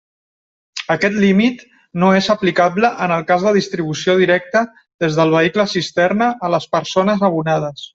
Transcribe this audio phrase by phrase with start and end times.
[0.93, 1.61] Aquest límit
[2.05, 6.71] no és aplicable en el cas de distribució directa des del vehicle cisterna a les
[6.79, 7.89] persones abonades.